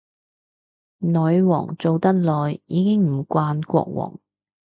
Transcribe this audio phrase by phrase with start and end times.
[1.01, 4.19] 女皇做得耐，已經唔慣國王